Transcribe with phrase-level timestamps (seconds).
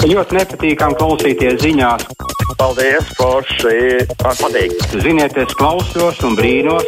[0.00, 2.06] Ļoti nepatīkam klausīties ziņās.
[2.56, 4.06] Paldies, Forši!
[4.24, 4.72] Man patīk!
[4.96, 6.86] Ziniet, es klausos un brīnos.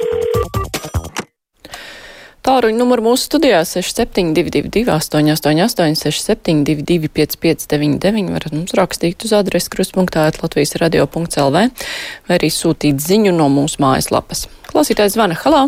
[2.43, 10.73] Tāruņa numuru mūsu studijā 6722, 888, 672, 559, varat mums rakstīt uz adresi kruspunktā Latvijas
[10.81, 14.47] radio.lv vai arī sūtīt ziņu no mūsu mājaslapas.
[14.73, 15.67] Klausītājs zvana, halā!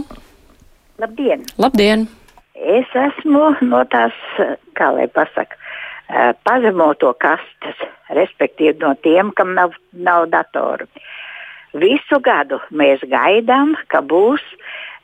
[0.96, 1.44] Labdien!
[1.60, 2.08] Labdien!
[2.56, 4.16] Es esmu no tās,
[4.78, 5.60] kā lai pasaka,
[6.44, 7.80] pazemoto kastes,
[8.14, 10.86] respektīvi no tiem, kam nav, nav datoru.
[11.74, 14.42] Visu gadu mēs gaidām, ka būs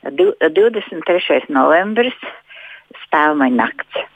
[0.07, 1.41] 23.
[1.49, 2.17] novembris
[3.05, 4.07] spēlmaņa nakts.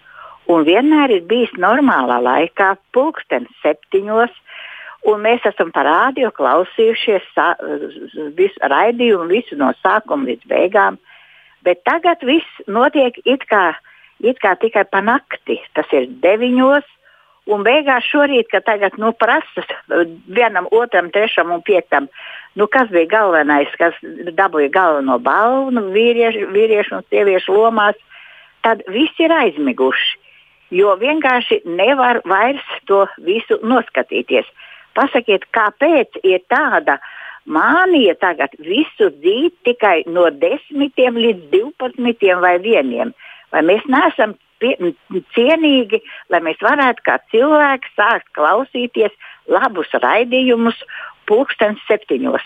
[0.48, 4.32] Un vienmēr ir bijis normālā laikā, pulksten septiņos,
[5.10, 7.26] un mēs esam parādīju, klausījušies
[8.38, 11.00] visu raidījumu, visu no sākuma līdz beigām.
[11.66, 13.74] Bet tagad viss notiek it kā,
[14.24, 15.58] it kā tikai pa nakti.
[15.76, 16.88] Tas ir deviņos,
[17.52, 19.64] un beigās šorīt, kad tagad nu, prasa
[20.28, 22.10] vienam, otram, trešam un piektam,
[22.56, 23.98] nu, kas bija galvenais, kas
[24.38, 28.00] dabūja galveno balvu nu, vīriešu, vīriešu un sieviešu lomās,
[28.66, 30.22] tad visi ir aizmiguši.
[30.74, 34.48] Jo vienkārši nevar vairs to visu noskatīties.
[34.98, 36.98] Pasakiet, kāpēc ir tāda
[37.46, 43.14] mānija tagad visu dzīt tikai no desmitiem līdz divpadsmitiem vai vieniem?
[43.54, 44.76] Vai mēs neesam pie,
[45.36, 46.02] cienīgi,
[46.34, 49.16] lai mēs varētu kā cilvēki sākt klausīties
[49.52, 50.80] labus raidījumus
[51.30, 52.46] pulkstens septiņos?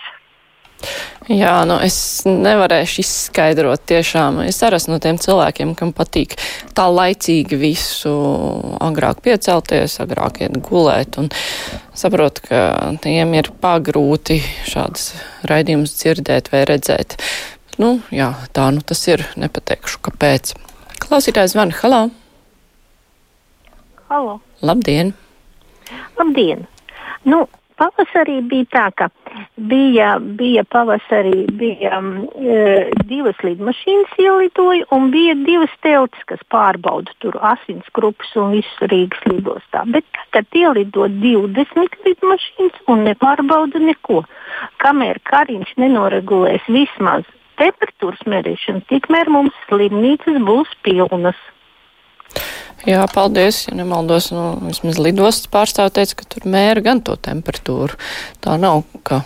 [1.30, 4.40] Jā, nu es nevarēšu izskaidrot tiešām.
[4.48, 6.38] Es arī esmu no tiem cilvēkiem, kam patīk
[6.78, 8.14] tā laicīgi visu
[8.82, 11.20] agrāk piecelties, agrāk iet gulēt.
[11.22, 11.30] Un
[11.94, 12.62] saprotu, ka
[13.04, 14.40] tiem ir pagrūti
[14.72, 15.12] šādas
[15.52, 17.20] raidījumus dzirdēt vai redzēt.
[17.80, 19.28] Nu, jā, tā nu tas ir.
[19.40, 20.56] Nepateikšu, kāpēc.
[21.00, 21.76] Klausītājs zvana.
[21.82, 22.02] Halo!
[24.10, 24.40] Halo!
[24.66, 25.14] Labdien!
[26.18, 26.66] Labdien!
[27.30, 27.46] Nu,
[27.80, 29.08] pavasarī bija tā, ka
[29.72, 32.28] bija, bija pavasarī bija, um,
[33.10, 39.24] divas lidmašīnas ielidoja un bija divas teltis, kas pārbauda tur asins grupas un visu Rīgas
[39.32, 39.86] lidostā.
[39.96, 44.24] Bet tagad ielido 20 lidmašīnas un nepārbauda neko.
[44.84, 47.28] Kamēr Kariņš nenoregulēs vismaz
[47.60, 51.40] temperatūras mērīšanu, tikmēr mums slimnīcas būs pilnas.
[52.88, 53.66] Jā, paldies.
[53.68, 57.98] Ja nemaldos, nu, vismaz lidostas pārstāv teica, ka tur mēra gan to temperatūru.
[58.44, 59.22] Tā nav, ka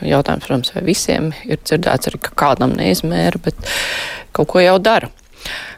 [0.00, 3.60] jautājums, protams, vai visiem ir dzirdēts arī, ka kādam neizmēra, bet
[4.32, 5.12] kaut ko jau dara.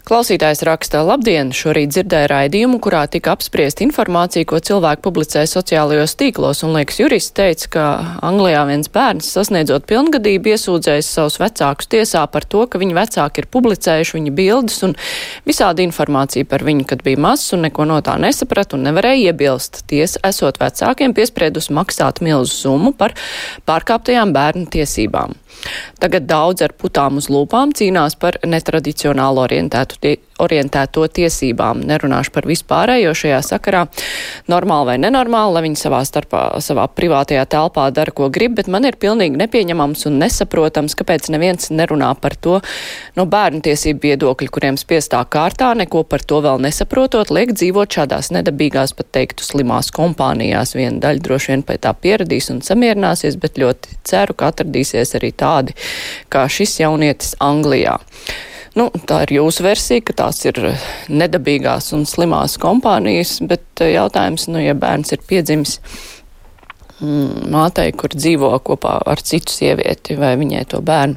[0.07, 6.61] Klausītājs raksta, labdien, šorīt dzirdēju raidījumu, kurā tika apspriest informācija, ko cilvēki publicē sociālajos tīklos,
[6.63, 7.87] un liekas jurists teica, ka
[8.29, 13.49] Anglijā viens bērns sasniedzot pilngadību iesūdzējis savus vecākus tiesā par to, ka viņa vecāki ir
[13.57, 14.95] publicējuši viņa bildes un
[15.49, 19.83] visādi informāciju par viņu, kad bija mazs un neko no tā nesaprat un nevarēja iebilst.
[19.91, 23.19] Tiesa esot vecākiem piespriedusi maksāt milzu summu par
[23.67, 25.35] pārkāptajām bērnu tiesībām.
[25.99, 31.81] Tagad daudz ar putām uz lūpām cīnās par netradicionālu orientētu tie, orientēto tiesībām.
[31.89, 33.85] Nerunāšu par vispārējo šajā sakarā,
[34.51, 38.85] normāli vai nenormāli, lai viņi savā starpā, savā privātajā telpā dara, ko grib, bet man
[38.89, 42.59] ir pilnīgi nepieņemams un nesaprotams, kāpēc neviens nerunā par to
[43.17, 48.33] no bērnu tiesību viedokļa, kuriem spiestā kārtā, neko par to vēl nesaprotot, liek dzīvot šādās
[48.37, 50.77] nedabīgās, pat teiktu, slimās kompānijās.
[50.77, 55.33] Viena daļa droši vien pie tā pieradīs un samierināsies, bet ļoti ceru, ka atradīsies arī
[55.33, 55.77] tādi
[56.33, 57.97] kā šis jaunietis Anglijā.
[58.77, 60.59] Nu, tā ir jūsu versija, ka tās ir
[61.09, 65.79] nedabīgās un slimās kompānijas, bet eh, jautājums, nu, ja bērns ir piedzimis
[67.01, 71.17] mm, mātei, kur dzīvo kopā ar citu sievieti, vai viņai to bērnu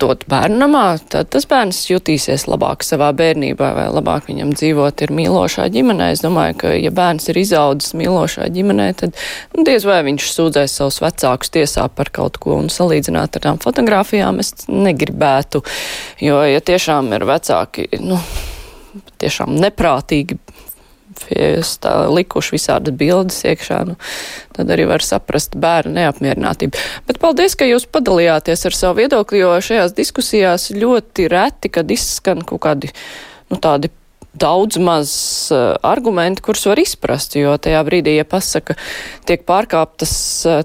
[0.00, 5.66] dot bērnamā, tad tas bērns jutīsies labāk savā bērnībā vai labāk viņam dzīvot ir mīlošā
[5.74, 6.10] ģimenē.
[6.14, 9.18] Es domāju, ka ja bērns ir izaudzis mīlošā ģimenē, tad
[9.54, 13.60] nu, diez vai viņš sūdzēs savus vecākus tiesā par kaut ko un salīdzināt ar tām
[13.62, 15.64] fotografijām es negribētu,
[16.24, 18.20] jo ja tiešām ir vecāki, nu,
[19.20, 20.38] tiešām neprātīgi
[22.14, 23.96] likuši visādas bildes iekšā, nu,
[24.56, 26.80] tad arī var saprast bērnu neapmierinātību.
[27.08, 32.44] Bet paldies, ka jūs padalījāties ar savu viedokli, jo šajās diskusijās ļoti reti, kad izskan
[32.46, 32.92] kaut kādi,
[33.52, 33.92] nu, tādi
[34.34, 35.10] daudz maz
[35.54, 38.74] uh, argumenti, kurus var izprast, jo tajā brīdī, ja pasaka,
[39.28, 40.14] tiek pārkāptas
[40.50, 40.64] uh,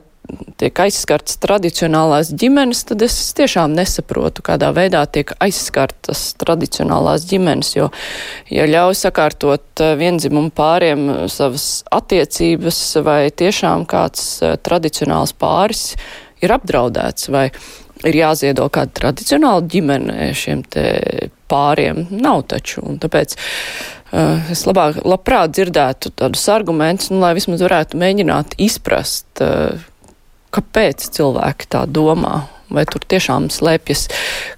[0.60, 7.90] tiek aizskartas tradicionālās ģimenes, tad es tiešām nesaprotu, kādā veidā tiek aizskartas tradicionālās ģimenes, jo,
[8.52, 15.94] ja ļauj sakārtot eh, vienzimumu pāriem eh, savas attiecības, vai tiešām kāds eh, tradicionāls pāris
[16.44, 17.50] ir apdraudēts, vai
[18.08, 20.86] ir jāziedo kāda tradicionāla ģimene šiem te
[21.50, 22.84] pāriem nav taču.
[22.86, 29.44] Un tāpēc uh, es labāk, labprāt dzirdētu tādus argumentus, nu, lai vismaz varētu mēģināt izprast,
[29.44, 29.89] uh,
[30.56, 32.48] kāpēc cilvēki tā domā.
[32.70, 34.06] Vai tur tiešām slēpjas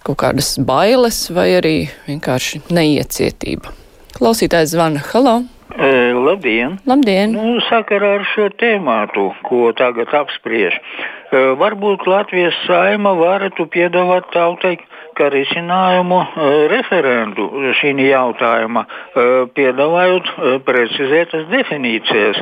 [0.03, 1.75] kaut kādas bailes, vai arī
[2.09, 3.71] vienkārši neiecietība?
[4.17, 4.99] Klausītājs zvana.
[5.13, 5.39] Halo!
[5.77, 6.75] E, labdien!
[6.85, 7.31] Labdien!
[7.31, 14.73] Nu, sakarā ar šo tēmātu, ko tagad apspriež, e, varbūt Latvijas saima varētu piedāvāt tautai
[15.15, 17.47] kā risinājumu e, referendu
[17.79, 22.41] šī jautājuma, e, piedāvājot e, precizētas definīcijas.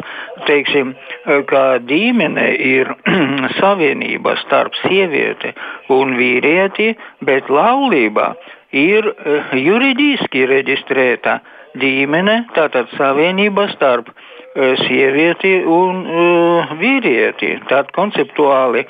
[0.49, 2.89] Teiksim, e, ka ģimene ir
[3.61, 5.53] savienība starp sievieti
[5.93, 6.95] un vīrieti,
[7.29, 8.33] bet laulība
[8.73, 11.39] ir e, juridiski reģistrēta
[11.77, 17.51] ģimene, tātad savienība starp uh, sievieti un uh, vīrieti.
[17.69, 18.90] Tad konceptuāli uh,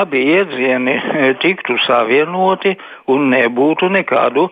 [0.00, 0.98] abi iedzieni
[1.42, 2.76] tiktu savienoti
[3.10, 4.48] un nebūtu nekādu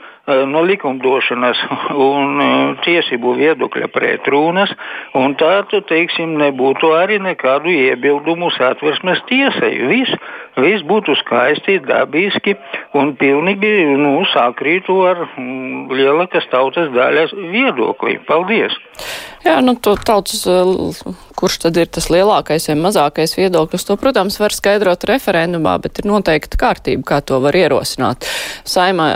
[0.47, 1.61] no likumdošanas
[2.09, 2.41] un
[2.85, 4.73] tiesību viedokļa pretrunas,
[5.19, 9.73] un tādu, teiksim, nebūtu arī nekādu iebildumu satversmes tiesai.
[9.91, 10.15] Viss,
[10.61, 12.57] viss būtu skaisti, dabiski
[12.99, 18.21] un pilnīgi nu, sakrītu ar mm, lielākas tautas daļas viedokli.
[18.29, 18.77] Paldies!
[19.45, 19.97] Jā, nu, to
[21.41, 26.09] kurš tad ir tas lielākais vai mazākais viedoklis, to, protams, var skaidrot referendumā, bet ir
[26.11, 28.27] noteikta kārtība, kā to var ierosināt.
[28.69, 29.09] Saimā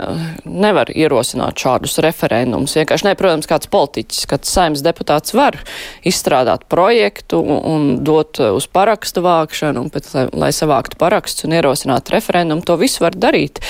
[0.45, 2.75] nevar ierosināt šādus referendumus.
[2.79, 5.59] Vienkārši, ne, protams, kāds politiķis, kāds saimnes deputāts var
[6.05, 12.15] izstrādāt projektu un dot uz parakstu vākšanu, un pēc, lai, lai savāktu parakstus un ierosinātu
[12.15, 13.61] referendumu, to visu var darīt.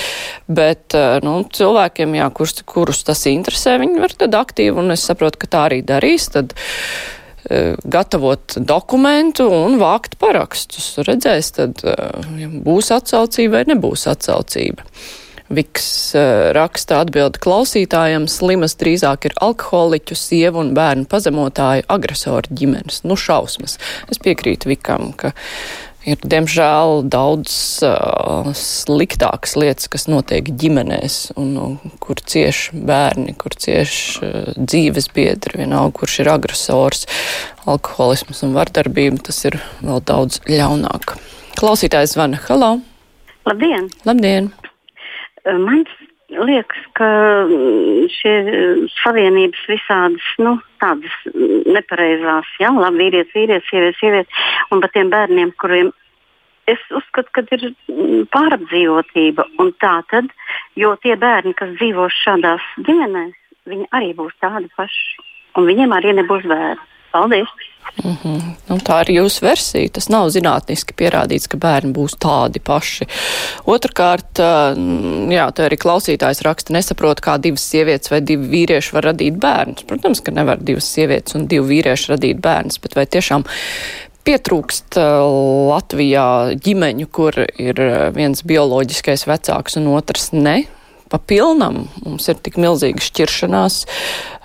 [0.46, 5.42] Bet, nu, cilvēkiem, jā, kurus, kurus tas interesē, viņi var tad aktīvi, un es saprotu,
[5.42, 6.28] ka tā arī darīs.
[6.34, 7.15] Tad e,
[7.84, 10.96] gatavot dokumentu un vākt parakstus.
[11.06, 11.94] Redzēs, tad e,
[12.40, 14.86] ja būs atsaucība vai nebūs atsaucība.
[15.46, 15.88] Viks
[16.18, 16.24] e,
[16.56, 23.04] raksta atbildi klausītājam, slimas drīzāk ir alkoholiķu, sievu un bērnu pazemotāju agresoru ģimenes.
[23.06, 23.78] Nu, šausmas.
[24.10, 25.30] Es piekrītu Vikam, ka
[26.06, 27.52] ir diemžēl daudz
[27.86, 35.10] uh, sliktākas lietas, kas notiek ģimenēs, un, un kur cieš bērni, kur cieš uh, dzīves
[35.16, 37.06] biedri, vienalga, kurš ir agresors,
[37.66, 41.16] alkoholisms un vardarbība, tas ir vēl daudz ļaunāk.
[41.58, 42.40] Klausītājs zvana.
[42.46, 42.76] Halo!
[43.46, 43.90] Labdien!
[44.06, 44.50] Labdien!
[45.46, 45.90] Mans
[46.30, 47.08] liekas, ka
[47.46, 54.48] mm, šie mm, savienības visādas, nu, tādas mm, nepareizās, jā, labi, vīrietis, vīrietis, sievietes, sievietes,
[54.74, 55.92] un par tiem bērniem, kuriem
[56.66, 57.68] es uzskatu, ka ir
[58.34, 59.46] pārapdzīvotība.
[59.62, 60.32] Un tā tad,
[60.74, 63.38] jo tie bērni, kas dzīvo šādās ģimenēs,
[63.70, 65.26] viņi arī būs tādi paši,
[65.58, 66.82] un viņiem arī nebūs bērni.
[67.16, 67.48] Paldies!
[68.04, 68.40] Mm -hmm.
[68.68, 69.88] nu, tā ir jūsu versija.
[69.88, 73.06] Tas nav zinātniski pierādīts, ka bērni būs tādi paši.
[73.64, 74.40] Otrakārt,
[75.32, 79.86] jā, tā arī klausītājs raksta, nesaprot, kā divas sievietes vai divi vīrieši var radīt bērnus.
[79.88, 83.44] Protams, ka nevar divas sievietes un divi vīrieši radīt bērnus, bet vai tiešām
[84.24, 84.96] pietrūkst
[85.72, 86.28] Latvijā
[86.64, 87.76] ģimeņu, kur ir
[88.12, 90.64] viens bioloģiskais vecāks un otrs ne?
[91.08, 91.88] pa pilnam.
[92.04, 94.35] Mums ir tik milzīga šķiršanās, uh,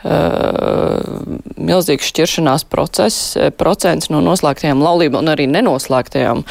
[1.62, 6.42] milzīgs šķiršanās process, procents no noslēgtajām laulībām un arī nenoslēgtajām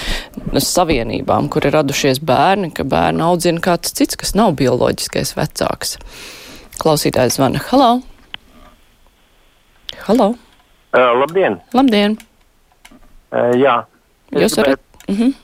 [0.55, 5.97] savienībām, kur ir radušies bērni, ka bērnu audzina kāds cits, kas nav bioloģiskais vecāks.
[6.81, 7.61] Klausītājs zvana.
[7.71, 7.91] Halo!
[10.07, 10.33] Halo!
[10.95, 11.61] Uh, labdien!
[11.77, 12.17] Labdien!
[13.31, 13.83] Uh, jā.
[14.35, 14.81] Jūs varat?
[15.09, 15.35] Mm -hmm.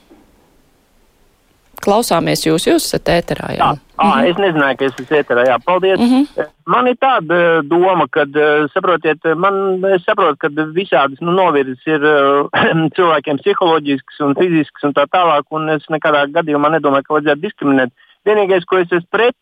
[1.83, 3.51] Klausāmies jūs, jūs esat ēterā.
[3.51, 3.86] Jā, jā.
[3.97, 4.29] -hmm.
[4.29, 5.43] es nezināju, ka es esmu ēterā.
[5.47, 5.99] Jā, paldies.
[5.99, 6.47] Mm -hmm.
[6.65, 10.47] Man ir tāda eh, doma, ka, eh, saprotiet, man, es saprotu, ka
[10.79, 12.49] visādas nu, novirzes ir uh,
[12.97, 17.91] cilvēkiem psiholoģisks un fizisks un tā tālāk, un es nekādā gadījumā nedomāju, ka vajadzētu diskriminēt.
[18.25, 19.39] Vienīgais, ko es esmu pret,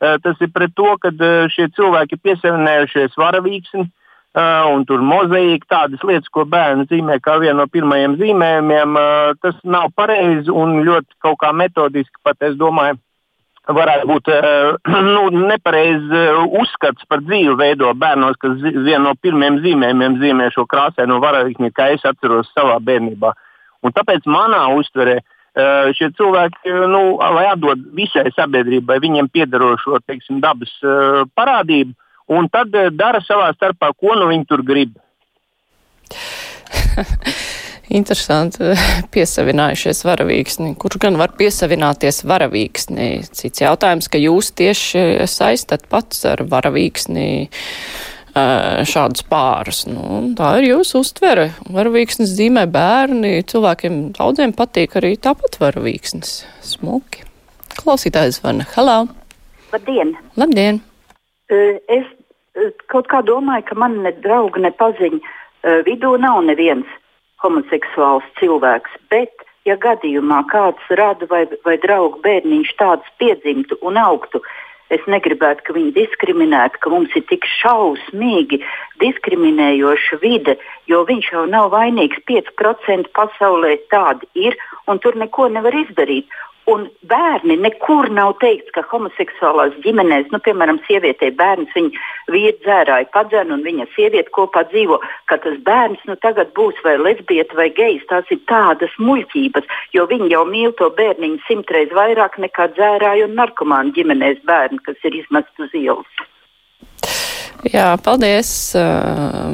[0.00, 3.90] uh, tas ir pret to, ka uh, šie cilvēki ir piesavinējušies varavīksni
[4.30, 9.32] Uh, un tur mozaīka, tādas lietas, ko bērni zīmē kā vienu no pirmajiem zīmējumiem, uh,
[9.42, 12.94] tas nav pareizi un ļoti kaut kā metodiski pat, es domāju,
[13.76, 14.76] varētu būt uh,
[15.14, 16.12] nu, nepareizs
[16.60, 21.92] uzskats par dzīvi veido bērnos, kas vienu no pirmajiem zīmējumiem zīmē šo krāsaino varavīkni, kā
[21.94, 23.34] es atceros savā bērnībā.
[23.84, 25.20] Un tāpēc manā uztverē
[25.96, 30.70] šie cilvēki, nu, lai atdod visai sabiedrībai viņiem piedarošo teiksim, dabas
[31.34, 31.96] parādību,
[32.30, 34.94] un tad eh, dara savā starpā, ko nu viņi tur grib.
[37.90, 38.76] Interesanti,
[39.14, 40.76] piesavinājušies varavīksni.
[40.78, 43.08] Kurš gan var piesavināties varavīksni?
[43.34, 47.26] Cits jautājums, ka jūs tieši saistat pats ar varavīksni
[48.86, 49.82] šādus pārus.
[49.90, 51.48] Nu, tā ir jūsu uztvere.
[51.66, 56.36] Varavīksnes zīmē bērni, cilvēkiem daudziem patīk arī tāpat varavīksnes.
[56.62, 57.26] Smuki.
[57.80, 58.68] Klausītājs vana.
[58.76, 59.00] Halā!
[59.74, 60.14] Labdien!
[60.38, 60.80] Labdien!
[61.50, 62.06] Es
[62.90, 65.20] kaut kā domāju, ka man ne draugi, ne paziņu
[65.86, 66.86] vidū nav neviens
[67.44, 68.96] homoseksuāls cilvēks.
[69.12, 74.42] Bet, ja gadījumā kāds rada vai, vai draugu bērniņš tāds piedzimtu un augtu,
[74.90, 78.60] es negribētu, ka viņi diskriminētu, ka mums ir tik šausmīgi
[79.02, 80.56] diskriminējoša vide,
[80.90, 82.22] jo viņš jau nav vainīgs.
[82.30, 84.58] 5% pasaulē tādi ir,
[84.90, 86.26] un tur neko nevar izdarīt.
[86.70, 93.08] Un bērni nekur nav teikts, ka homoseksuālās ģimenēs, nu, piemēram, sievietei bērns, viņa vīri dzērāja
[93.16, 95.00] padzēnu un viņa sieviete kopā dzīvo,
[95.30, 98.06] ka tas bērns nu, tagad būs vai lesbieta vai gejs.
[98.12, 103.38] Tās ir tādas muļķības, jo viņi jau mīl to bērniņu simtreiz vairāk nekā dzērāju un
[103.42, 106.29] narkomānu ģimenēs bērni, kas ir izmest uz ielas.
[107.68, 108.50] Jā, paldies.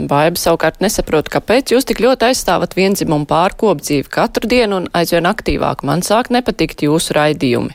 [0.07, 5.83] Baiba savukārt nesaprot, kāpēc jūs tik ļoti aizstāvat vienzimumu pārkopdzīvi katru dienu un aizvien aktīvāk.
[5.87, 7.75] Man sāk nepatikt jūsu raidījumi.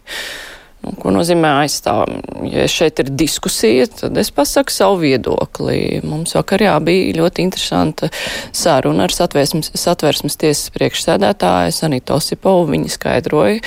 [0.81, 2.07] Nu, ko nozīmē aizstāv?
[2.50, 6.00] Ja šeit ir diskusija, tad es pasaku savu viedokli.
[6.07, 8.09] Mums vakar jā, bija ļoti interesanta
[8.55, 12.71] saruna ar satversmes tiesas priekšsēdētāju Sanītu Osipovu.
[12.71, 13.59] Viņa skaidroja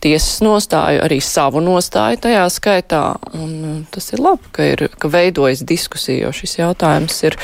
[0.00, 3.04] tiesas nostāju, arī savu nostāju tajā skaitā.
[3.36, 7.38] Un uh, tas ir labi, ka, ir, ka veidojas diskusija, jo šis jautājums ir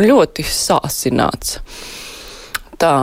[0.00, 1.60] ļoti sāsināts
[2.80, 2.94] tā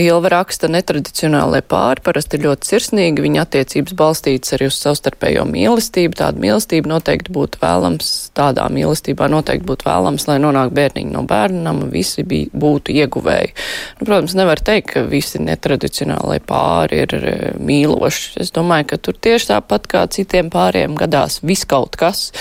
[0.00, 6.18] Ilva raksta netradicionālai pāri, parasti ļoti sirsnīgi, viņa attiecības balstītas arī uz savstarpējo mīlestību.
[6.18, 11.84] Tāda mīlestība noteikti būtu vēlams, tādā mīlestībā noteikti būtu vēlams, lai nonāk bērniņi no bērnam,
[11.94, 13.54] visi bija, būtu ieguvēji.
[14.00, 18.40] Nu, protams, nevar teikt, ka visi netradicionālai pāri ir e, mīloši.
[18.44, 22.32] Es domāju, ka tur tieši tāpat kā citiem pāriem gadās viskaut kas.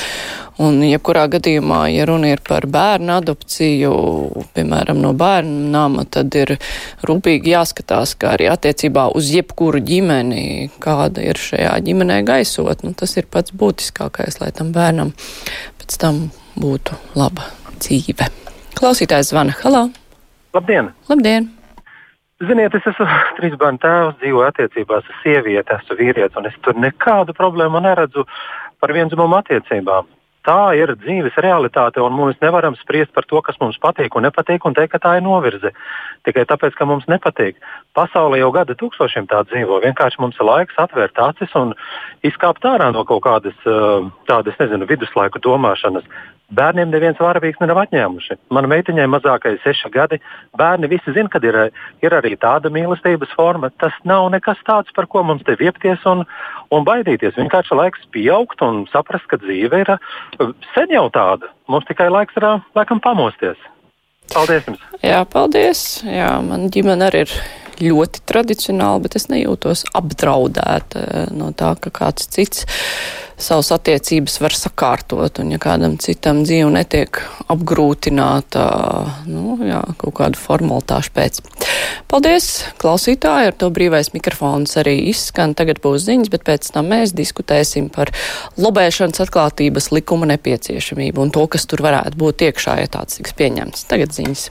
[0.62, 3.94] Un, jebkurā gadījumā, ja runa ir par bērnu adopciju,
[4.54, 6.54] piemēram, no bērnu nama, tad ir
[7.10, 12.86] rūpīgi jāskatās, kā arī attiecībā uz jebkuru ģimeni, kāda ir šajā ģimenē gaisot.
[12.86, 15.16] Nu, tas ir pats būtiskākais, lai tam bērnam
[15.82, 16.22] pēc tam
[16.54, 17.50] būtu laba
[17.82, 18.30] dzīve.
[18.78, 19.58] Klausītājs zvana.
[19.66, 19.88] Halo!
[20.54, 20.94] Labdien!
[21.10, 21.50] Labdien!
[22.46, 26.78] Ziniet, es esmu trīs bērnu tēvs, dzīvoju attiecībās ar sievieti, esmu vīrietis, un es tur
[26.78, 28.30] nekādu problēmu neredzu
[28.78, 33.80] par vienzimumu attiecībām tā ir dzīves realitāte, un mēs nevaram spriest par to, kas mums
[33.82, 35.74] patīk un nepatīk, un teikt, ka tā ir novirze.
[36.28, 37.58] Tikai tāpēc, ka mums nepatīk.
[37.98, 39.82] Pasaulē jau gada tūkstošiem tā dzīvo.
[39.84, 41.74] Vienkārši mums ir laiks atvērt acis un
[42.28, 43.58] izkāpt ārā no kaut kādas
[44.30, 46.08] tādas, nezinu, viduslaiku domāšanas.
[46.54, 48.36] Bērniem neviens varavīgs nav atņēmuši.
[48.54, 50.20] Mana meitiņai mazākais ir seši gadi.
[50.60, 51.58] Bērni visi zina, ka ir,
[52.04, 53.72] ir arī tāda mīlestības forma.
[53.82, 56.26] Tas nav nekas tāds, par ko mums te viepties un,
[56.70, 57.40] un baidīties.
[57.40, 59.94] Vienkārši laiks pieaugt un saprast, ka dzīve ir
[60.74, 61.52] sen jau tāda.
[61.72, 62.48] Mums tikai laiks ir
[62.78, 63.60] laikam pamosties.
[64.34, 64.82] Paldies jums!
[65.04, 65.84] Jā, paldies!
[66.08, 67.36] Jā, man ģimene arī ir
[67.84, 72.68] ļoti tradicionāli, bet es nejūtos apdraudēta no tā, ka kāds cits
[73.38, 77.20] savas attiecības var sakārtot, un ja kādam citam dzīve netiek
[77.52, 78.64] apgrūtināta,
[79.30, 81.42] nu, jā, kaut kādu formalitāšu pēc.
[82.12, 82.50] Paldies,
[82.82, 85.56] klausītāji, ar to brīvais mikrofons arī izskan.
[85.58, 88.14] Tagad būs ziņas, bet pēc tam mēs diskutēsim par
[88.58, 93.88] lobēšanas atklātības likuma nepieciešamību un to, kas tur varētu būt iekšā, ja tāds tiks pieņemts.
[93.90, 94.50] Tagad ziņas.